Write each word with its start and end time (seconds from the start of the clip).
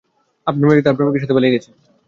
আপনার 0.47 0.67
মেয়ে 0.67 0.85
তার 0.85 0.95
প্রেমিকের 0.97 1.21
সাথে 1.23 1.35
পালিয়ে 1.35 1.53
গেছে। 1.55 1.69